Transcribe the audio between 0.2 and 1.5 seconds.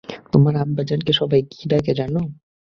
তোমার আব্বাজানকে সবাই